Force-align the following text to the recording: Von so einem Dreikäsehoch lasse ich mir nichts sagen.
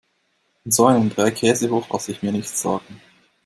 Von 0.63 0.71
so 0.71 0.87
einem 0.87 1.11
Dreikäsehoch 1.11 1.87
lasse 1.91 2.11
ich 2.11 2.23
mir 2.23 2.31
nichts 2.31 2.59
sagen. 2.63 3.03